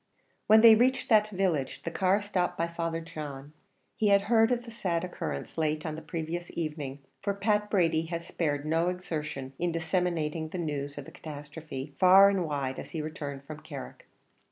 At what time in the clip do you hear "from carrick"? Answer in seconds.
13.45-14.07